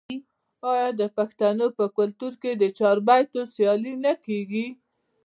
[0.73, 4.65] آیا د پښتنو په کلتور کې د چاربیتیو سیالي نه کیږي؟